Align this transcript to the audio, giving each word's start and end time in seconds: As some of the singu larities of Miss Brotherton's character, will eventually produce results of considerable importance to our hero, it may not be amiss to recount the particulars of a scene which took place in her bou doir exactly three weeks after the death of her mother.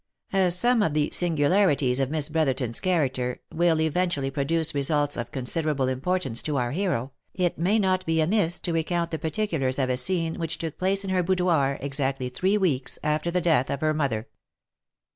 As 0.33 0.57
some 0.57 0.81
of 0.81 0.93
the 0.93 1.11
singu 1.11 1.47
larities 1.47 1.99
of 1.99 2.09
Miss 2.09 2.27
Brotherton's 2.27 2.79
character, 2.79 3.39
will 3.53 3.79
eventually 3.79 4.31
produce 4.31 4.73
results 4.73 5.15
of 5.15 5.31
considerable 5.31 5.87
importance 5.87 6.41
to 6.41 6.57
our 6.57 6.71
hero, 6.71 7.11
it 7.35 7.59
may 7.59 7.77
not 7.77 8.03
be 8.07 8.19
amiss 8.19 8.57
to 8.61 8.73
recount 8.73 9.11
the 9.11 9.19
particulars 9.19 9.77
of 9.77 9.91
a 9.91 9.97
scene 9.97 10.39
which 10.39 10.57
took 10.57 10.79
place 10.79 11.03
in 11.03 11.11
her 11.11 11.21
bou 11.21 11.35
doir 11.35 11.77
exactly 11.81 12.29
three 12.29 12.57
weeks 12.57 12.97
after 13.03 13.29
the 13.29 13.41
death 13.41 13.69
of 13.69 13.81
her 13.81 13.93
mother. 13.93 14.25